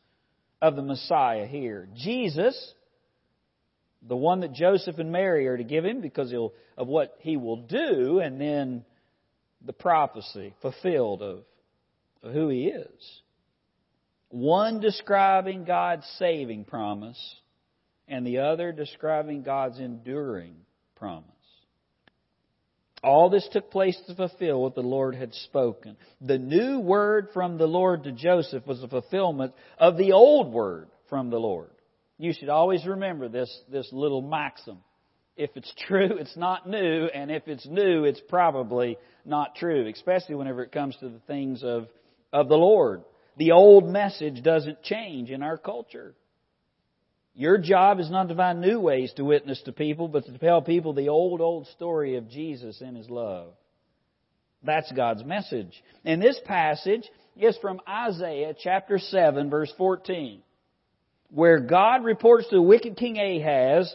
[0.61, 1.89] of the Messiah here.
[1.95, 2.75] Jesus,
[4.03, 6.33] the one that Joseph and Mary are to give him because
[6.77, 8.85] of what he will do, and then
[9.65, 11.41] the prophecy fulfilled of,
[12.23, 13.21] of who he is.
[14.31, 17.19] One describing God's saving promise
[18.07, 20.55] and the other describing God's enduring
[20.97, 21.25] promise.
[23.03, 25.97] All this took place to fulfill what the Lord had spoken.
[26.21, 30.89] The new word from the Lord to Joseph was a fulfillment of the old word
[31.09, 31.71] from the Lord.
[32.19, 34.79] You should always remember this, this little maxim.
[35.37, 40.35] If it's true, it's not new, and if it's new, it's probably not true, especially
[40.35, 41.87] whenever it comes to the things of,
[42.33, 43.03] of the Lord.
[43.37, 46.15] The old message doesn't change in our culture.
[47.35, 50.61] Your job is not to find new ways to witness to people, but to tell
[50.61, 53.53] people the old, old story of Jesus and His love.
[54.65, 55.73] That's God's message.
[56.05, 60.43] And this passage is from Isaiah chapter 7 verse 14,
[61.31, 63.95] where God reports to the wicked king Ahaz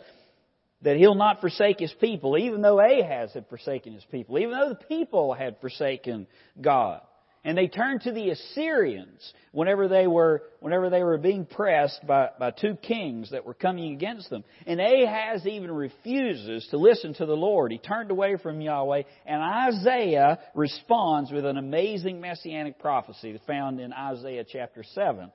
[0.83, 4.69] that he'll not forsake his people, even though Ahaz had forsaken his people, even though
[4.69, 6.27] the people had forsaken
[6.61, 7.01] God.
[7.45, 12.29] And they turned to the Assyrians whenever they were, whenever they were being pressed by,
[12.39, 14.45] by two kings that were coming against them.
[14.65, 17.73] And Ahaz even refuses to listen to the Lord.
[17.73, 19.03] He turned away from Yahweh.
[19.25, 25.29] And Isaiah responds with an amazing messianic prophecy found in Isaiah chapter 7.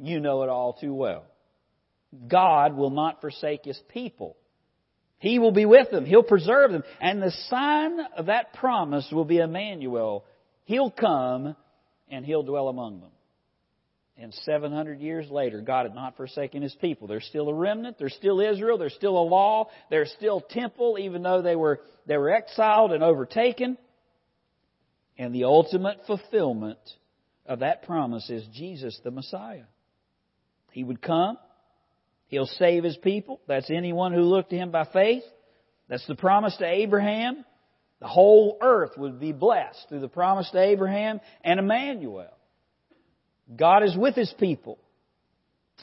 [0.00, 1.24] You know it all too well.
[2.28, 4.36] God will not forsake His people.
[5.18, 6.04] He will be with them.
[6.04, 6.84] He'll preserve them.
[7.00, 10.24] And the sign of that promise will be Emmanuel.
[10.64, 11.56] He'll come
[12.08, 13.10] and He'll dwell among them.
[14.16, 17.08] And 700 years later, God had not forsaken His people.
[17.08, 17.96] There's still a remnant.
[17.98, 18.78] There's still Israel.
[18.78, 19.70] There's still a law.
[19.90, 23.76] There's still temple, even though they were, they were exiled and overtaken.
[25.18, 26.78] And the ultimate fulfillment
[27.46, 29.64] of that promise is Jesus the Messiah.
[30.70, 31.38] He would come.
[32.28, 33.40] He'll save His people.
[33.46, 35.24] That's anyone who looked to Him by faith.
[35.88, 37.44] That's the promise to Abraham.
[38.00, 42.32] The whole earth would be blessed through the promise to Abraham and Emmanuel.
[43.54, 44.78] God is with His people.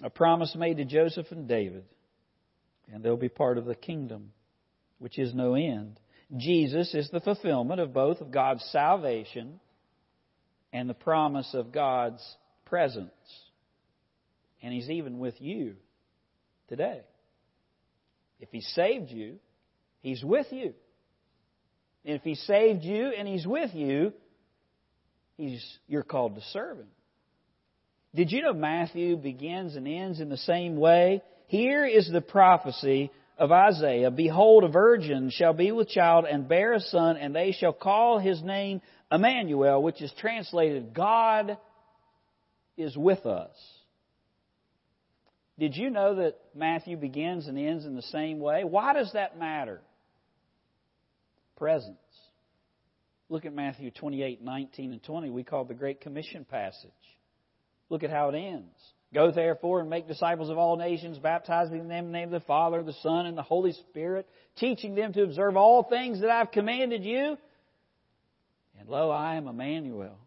[0.04, 1.84] A promise made to Joseph and David.
[2.92, 4.32] And they'll be part of the kingdom,
[5.00, 6.00] which is no end.
[6.38, 9.60] Jesus is the fulfillment of both of God's salvation
[10.74, 12.24] and the promise of God's
[12.66, 13.12] presence.
[14.62, 15.76] And He's even with you
[16.72, 17.02] today.
[18.40, 19.36] If He saved you,
[20.02, 20.74] He's with you.
[22.06, 24.14] And if He saved you and He's with you,
[25.36, 26.88] He's, you're called to serve Him.
[28.16, 31.22] Did you know Matthew begins and ends in the same way?
[31.48, 36.74] Here is the prophecy of Isaiah Behold, a virgin shall be with child and bear
[36.74, 41.58] a son, and they shall call his name Emmanuel, which is translated God
[42.78, 43.56] is with us.
[45.60, 48.64] Did you know that Matthew begins and ends in the same way?
[48.64, 49.82] Why does that matter?
[51.58, 51.98] Presence.
[53.30, 55.30] Look at Matthew 28, 19, and 20.
[55.30, 56.90] We call the Great Commission passage.
[57.90, 58.76] Look at how it ends.
[59.14, 62.48] Go therefore and make disciples of all nations, baptizing them in the name of the
[62.48, 64.28] Father, the Son, and the Holy Spirit,
[64.58, 67.38] teaching them to observe all things that I've commanded you.
[68.80, 70.18] And lo, I am Emmanuel.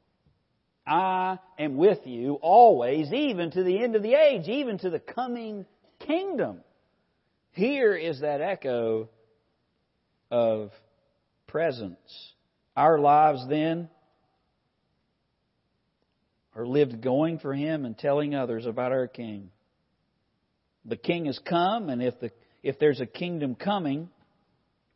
[0.87, 5.01] I am with you always, even to the end of the age, even to the
[5.01, 5.65] coming
[6.01, 6.61] kingdom.
[7.53, 9.09] Here is that echo
[10.31, 10.71] of
[11.47, 12.33] presence.
[12.77, 13.89] Our lives then
[16.55, 19.51] are lived going for Him and telling others about our King.
[20.85, 22.31] The King has come, and if, the,
[22.63, 24.11] if there's a kingdom coming,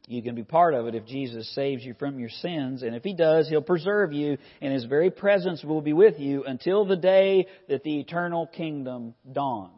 [0.08, 2.82] you can be part of it if Jesus saves you from your sins.
[2.82, 6.44] And if He does, He'll preserve you, and His very presence will be with you
[6.44, 9.72] until the day that the eternal kingdom dawns.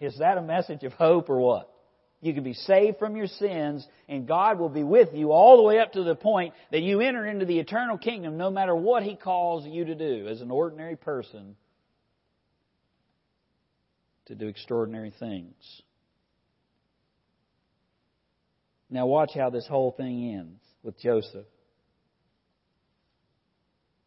[0.00, 1.72] Is that a message of hope or what?
[2.20, 5.62] You can be saved from your sins, and God will be with you all the
[5.62, 9.04] way up to the point that you enter into the eternal kingdom no matter what
[9.04, 11.54] He calls you to do as an ordinary person
[14.26, 15.54] to do extraordinary things.
[18.92, 21.46] Now, watch how this whole thing ends with Joseph.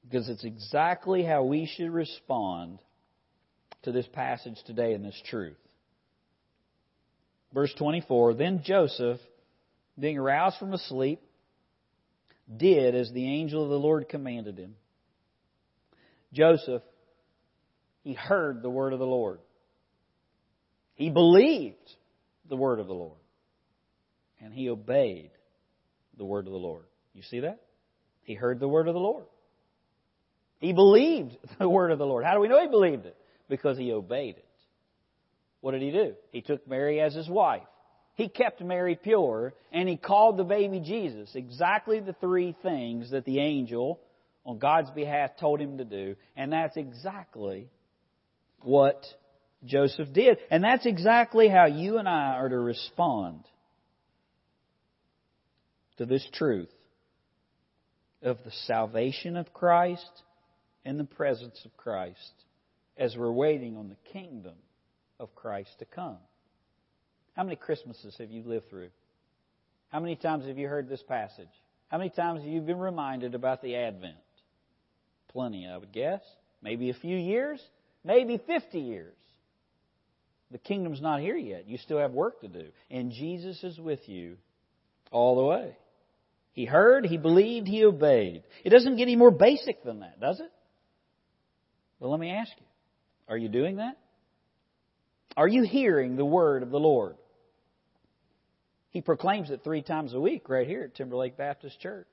[0.03, 2.77] Because it's exactly how we should respond
[3.81, 5.57] to this passage today and this truth.
[7.51, 9.19] Verse 24 Then Joseph,
[9.97, 11.19] being aroused from asleep,
[12.55, 14.75] did as the angel of the Lord commanded him.
[16.31, 16.83] Joseph,
[18.03, 19.39] he heard the word of the Lord.
[20.93, 21.91] He believed
[22.47, 23.17] the word of the Lord.
[24.45, 25.31] And he obeyed
[26.19, 26.85] the word of the Lord.
[27.15, 27.61] You see that?
[28.21, 29.25] He heard the word of the Lord.
[30.59, 32.23] He believed the word of the Lord.
[32.23, 33.17] How do we know he believed it?
[33.49, 34.45] Because he obeyed it.
[35.61, 36.13] What did he do?
[36.31, 37.63] He took Mary as his wife.
[38.13, 41.31] He kept Mary pure, and he called the baby Jesus.
[41.33, 43.99] Exactly the three things that the angel
[44.45, 46.15] on God's behalf told him to do.
[46.37, 47.67] And that's exactly
[48.61, 49.03] what
[49.65, 50.37] Joseph did.
[50.51, 53.43] And that's exactly how you and I are to respond
[55.97, 56.69] to this truth
[58.21, 60.09] of the salvation of Christ
[60.83, 62.33] and the presence of Christ
[62.97, 64.55] as we're waiting on the kingdom
[65.19, 66.17] of Christ to come.
[67.35, 68.89] How many Christmases have you lived through?
[69.89, 71.49] How many times have you heard this passage?
[71.89, 74.15] How many times have you been reminded about the Advent?
[75.29, 76.21] Plenty, I would guess.
[76.61, 77.61] Maybe a few years,
[78.03, 79.13] maybe 50 years.
[80.51, 81.67] The kingdom's not here yet.
[81.67, 82.67] You still have work to do.
[82.89, 84.37] And Jesus is with you
[85.11, 85.77] all the way.
[86.55, 88.43] He heard, he believed, he obeyed.
[88.63, 90.49] It doesn't get any more basic than that, does it?
[91.99, 92.65] Well, let me ask you
[93.27, 93.97] are you doing that?
[95.35, 97.17] Are you hearing the word of the Lord?
[98.91, 102.07] He proclaims it three times a week right here at Timberlake Baptist Church.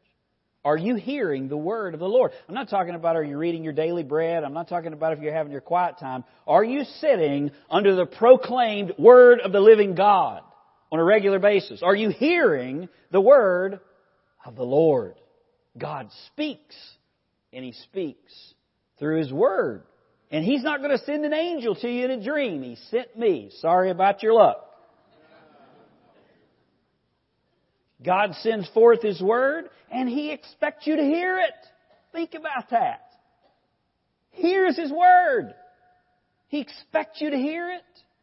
[0.64, 2.32] Are you hearing the word of the Lord?
[2.48, 4.42] I'm not talking about are you reading your daily bread.
[4.42, 6.24] I'm not talking about if you're having your quiet time.
[6.48, 10.42] Are you sitting under the proclaimed word of the living God
[10.90, 11.82] on a regular basis?
[11.82, 13.78] Are you hearing the word
[14.44, 15.14] of the Lord?
[15.78, 16.74] God speaks,
[17.52, 18.32] and He speaks
[18.98, 19.82] through His word.
[20.30, 22.62] And He's not going to send an angel to you in a dream.
[22.62, 23.50] He sent me.
[23.60, 24.68] Sorry about your luck.
[28.04, 31.54] God sends forth His Word, and He expects you to hear it.
[32.12, 33.02] Think about that.
[34.30, 35.54] Here's His Word.
[36.48, 37.82] He expects you to hear it.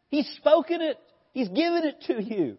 [0.10, 0.98] He's spoken it.
[1.34, 2.58] He's given it to you.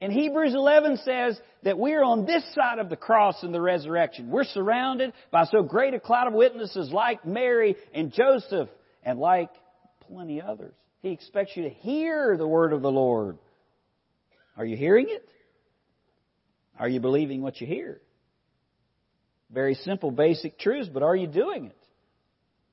[0.00, 4.30] And Hebrews 11 says that we're on this side of the cross and the resurrection.
[4.30, 8.68] We're surrounded by so great a cloud of witnesses like Mary and Joseph
[9.02, 9.50] and like
[10.06, 10.74] plenty others.
[11.00, 13.38] He expects you to hear the word of the Lord.
[14.56, 15.28] Are you hearing it?
[16.78, 18.00] Are you believing what you hear?
[19.50, 21.76] Very simple, basic truths, but are you doing it?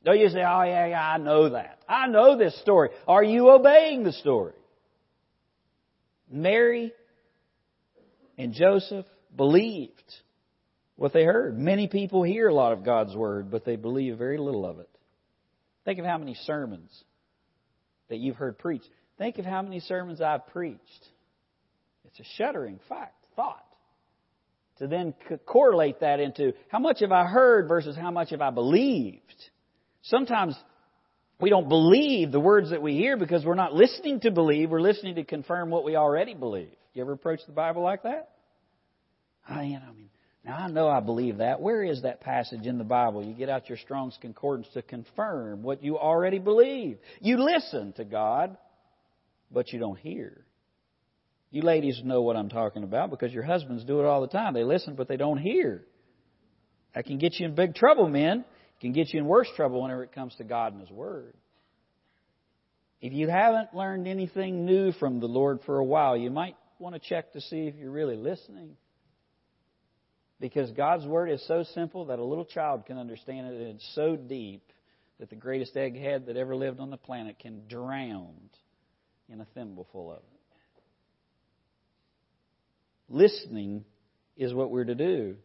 [0.03, 1.79] Don't you say, oh yeah, yeah, I know that.
[1.89, 2.89] I know this story.
[3.07, 4.53] Are you obeying the story?
[6.29, 6.93] Mary
[8.37, 9.05] and Joseph
[9.35, 10.13] believed
[10.95, 11.57] what they heard.
[11.57, 14.89] Many people hear a lot of God's Word, but they believe very little of it.
[15.83, 16.91] Think of how many sermons
[18.09, 18.89] that you've heard preached.
[19.17, 20.81] Think of how many sermons I've preached.
[22.05, 23.65] It's a shuddering fact, thought
[24.77, 25.13] to then
[25.45, 29.21] correlate that into how much have I heard versus how much have I believed.
[30.03, 30.55] Sometimes
[31.39, 34.81] we don't believe the words that we hear because we're not listening to believe, we're
[34.81, 36.75] listening to confirm what we already believe.
[36.95, 38.29] You ever approach the Bible like that?
[39.47, 40.09] I, you know, I mean,
[40.45, 41.59] now I know I believe that.
[41.59, 43.23] Where is that passage in the Bible?
[43.23, 46.97] You get out your Strong's Concordance to confirm what you already believe.
[47.19, 48.55] You listen to God,
[49.51, 50.45] but you don't hear.
[51.51, 54.53] You ladies know what I'm talking about because your husbands do it all the time.
[54.53, 55.83] They listen, but they don't hear.
[56.93, 58.45] That can get you in big trouble, men.
[58.77, 61.33] It can get you in worse trouble whenever it comes to God and His Word.
[63.01, 66.95] If you haven't learned anything new from the Lord for a while, you might want
[66.95, 68.71] to check to see if you're really listening.
[70.39, 73.91] Because God's Word is so simple that a little child can understand it, and it's
[73.95, 74.63] so deep
[75.19, 78.33] that the greatest egghead that ever lived on the planet can drown
[79.29, 80.23] in a thimbleful of it.
[83.07, 83.85] Listening
[84.35, 85.35] is what we're to do.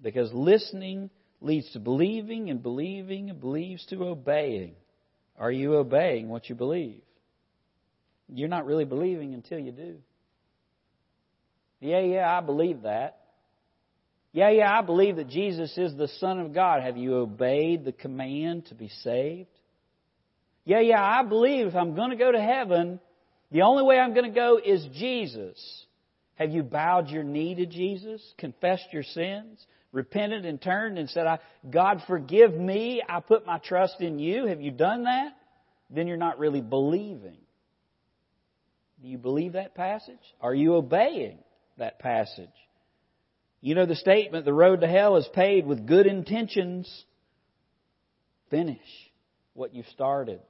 [0.00, 1.10] Because listening
[1.40, 4.74] leads to believing, and believing believes to obeying.
[5.38, 7.02] Are you obeying what you believe?
[8.28, 9.96] You're not really believing until you do.
[11.80, 13.18] Yeah, yeah, I believe that.
[14.32, 16.82] Yeah, yeah, I believe that Jesus is the Son of God.
[16.82, 19.48] Have you obeyed the command to be saved?
[20.64, 23.00] Yeah, yeah, I believe if I'm going to go to heaven,
[23.50, 25.58] the only way I'm going to go is Jesus.
[26.34, 31.38] Have you bowed your knee to Jesus, confessed your sins, repented and turned and said,
[31.70, 33.02] God, forgive me.
[33.08, 34.46] I put my trust in you.
[34.46, 35.32] Have you done that?
[35.88, 37.38] Then you're not really believing.
[39.06, 40.18] Do you believe that passage?
[40.40, 41.38] Are you obeying
[41.78, 42.50] that passage?
[43.60, 47.04] You know the statement, the road to hell is paved with good intentions.
[48.50, 48.80] Finish
[49.54, 50.40] what you started.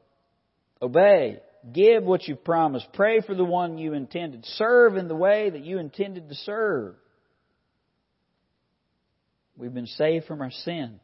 [0.81, 1.41] Obey.
[1.71, 2.87] Give what you've promised.
[2.95, 4.47] Pray for the one you intended.
[4.47, 6.95] Serve in the way that you intended to serve.
[9.59, 10.99] We've been saved from our sin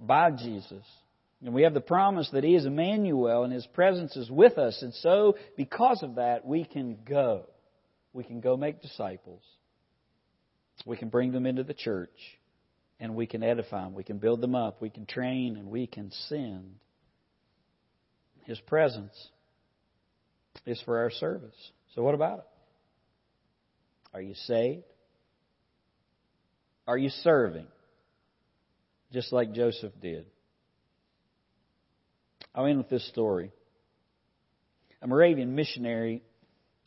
[0.00, 0.84] by Jesus.
[1.44, 4.82] And we have the promise that He is Emmanuel and His presence is with us.
[4.82, 7.44] And so, because of that, we can go.
[8.12, 9.42] We can go make disciples.
[10.84, 12.18] We can bring them into the church.
[13.00, 13.94] And we can edify them.
[13.94, 14.82] We can build them up.
[14.82, 16.74] We can train and we can send.
[18.44, 19.14] His presence
[20.66, 21.54] is for our service.
[21.94, 22.44] So, what about it?
[24.14, 24.82] Are you saved?
[26.88, 27.66] Are you serving?
[29.12, 30.26] Just like Joseph did.
[32.54, 33.52] I'll end with this story.
[35.02, 36.22] A Moravian missionary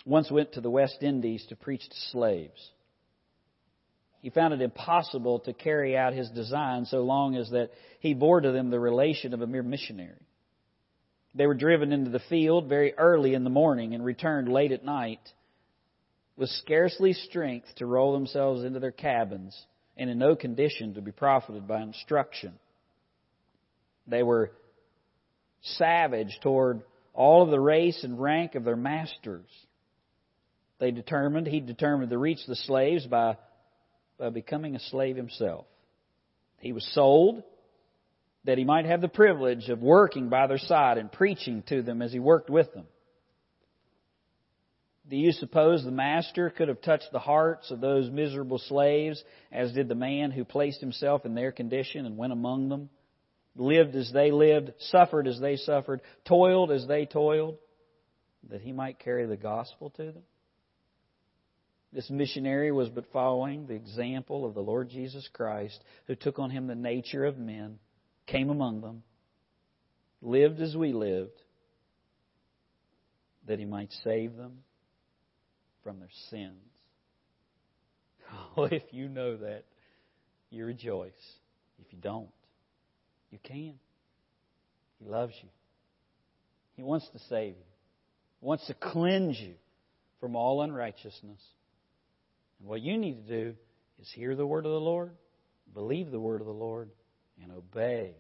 [0.06, 2.72] once went to the West Indies to preach to slaves.
[4.22, 8.42] He found it impossible to carry out his design so long as that he bore
[8.42, 10.28] to them the relation of a mere missionary.
[11.34, 14.84] They were driven into the field very early in the morning and returned late at
[14.84, 15.22] night
[16.36, 19.58] with scarcely strength to roll themselves into their cabins
[19.98, 22.54] and in no condition to be profited by instruction.
[24.08, 24.52] They were
[25.62, 26.82] savage toward
[27.14, 29.50] all of the race and rank of their masters.
[30.80, 33.38] They determined, he determined to reach the slaves by,
[34.18, 35.66] by becoming a slave himself.
[36.60, 37.44] He was sold
[38.46, 42.02] that he might have the privilege of working by their side and preaching to them
[42.02, 42.86] as he worked with them.
[45.08, 49.74] Do you suppose the master could have touched the hearts of those miserable slaves as
[49.74, 52.90] did the man who placed himself in their condition and went among them,
[53.56, 57.58] lived as they lived, suffered as they suffered, toiled as they toiled,
[58.50, 60.24] that he might carry the gospel to them?
[61.94, 66.50] This missionary was but following the example of the Lord Jesus Christ, who took on
[66.50, 67.80] him the nature of men,
[68.28, 69.04] came among them,
[70.22, 71.42] lived as we lived,
[73.48, 74.60] that he might save them
[75.84, 76.56] from their sins.
[78.56, 79.66] Oh, if you know that,
[80.50, 81.12] you rejoice.
[81.80, 82.30] If you don't,
[83.32, 83.74] you can.
[85.00, 85.50] He loves you.
[86.76, 87.64] He wants to save you.
[88.40, 89.54] He wants to cleanse you
[90.20, 91.42] from all unrighteousness.
[92.60, 93.56] And what you need to do
[94.00, 95.12] is hear the word of the Lord,
[95.74, 96.90] believe the word of the Lord,
[97.42, 98.16] and obey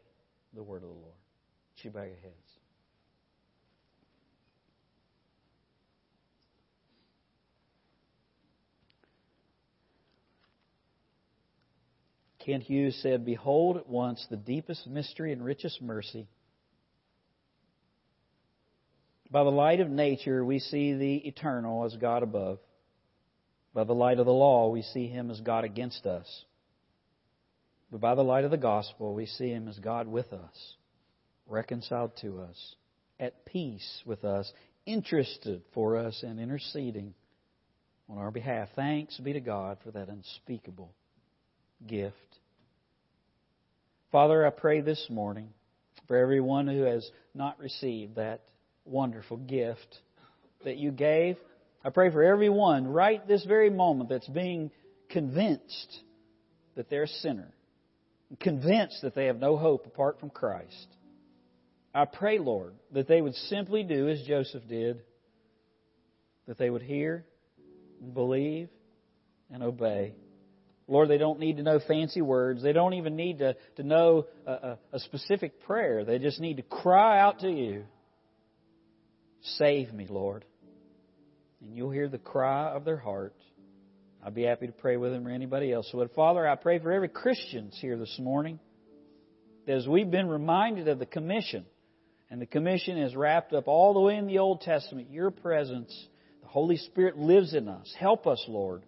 [0.53, 1.05] the word of the Lord.
[1.05, 2.50] Would you bow your heads?
[12.45, 16.27] Kent Hughes said, Behold at once the deepest mystery and richest mercy.
[19.29, 22.59] By the light of nature, we see the eternal as God above.
[23.73, 26.45] By the light of the law, we see him as God against us.
[27.91, 30.75] But by the light of the gospel, we see him as God with us,
[31.47, 32.75] reconciled to us,
[33.19, 34.51] at peace with us,
[34.85, 37.13] interested for us, and interceding
[38.09, 38.69] on our behalf.
[38.75, 40.93] Thanks be to God for that unspeakable
[41.88, 42.15] gift.
[44.11, 45.49] Father, I pray this morning
[46.07, 48.41] for everyone who has not received that
[48.86, 49.99] wonderful gift
[50.65, 51.38] that you gave.
[51.84, 54.71] I pray for everyone right this very moment that's being
[55.09, 55.99] convinced
[56.75, 57.53] that they're a sinner,
[58.39, 60.88] convinced that they have no hope apart from Christ.
[61.93, 65.01] I pray, Lord, that they would simply do as Joseph did,
[66.47, 67.25] that they would hear,
[68.13, 68.69] believe,
[69.51, 70.15] and obey.
[70.88, 72.61] Lord, they don't need to know fancy words.
[72.61, 76.03] They don't even need to, to know a, a, a specific prayer.
[76.03, 77.86] They just need to cry out to you,
[79.43, 80.45] Save me, Lord
[81.61, 83.36] and you'll hear the cry of their heart.
[84.23, 86.11] I'd be happy to pray with them or anybody else would.
[86.11, 88.59] Father, I pray for every Christian here this morning
[89.65, 91.65] that as we've been reminded of the commission,
[92.29, 95.93] and the commission is wrapped up all the way in the Old Testament, your presence,
[96.41, 97.93] the Holy Spirit lives in us.
[97.99, 98.84] Help us, Lord,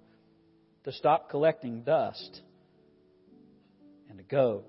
[0.83, 2.41] to stop collecting dust
[4.09, 4.65] and to go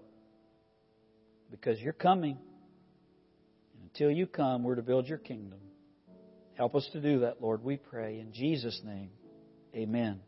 [1.51, 2.37] because you're coming.
[3.75, 5.59] And until you come, we're to build your kingdom.
[6.55, 8.21] Help us to do that, Lord, we pray.
[8.21, 9.11] In Jesus' name,
[9.75, 10.21] amen.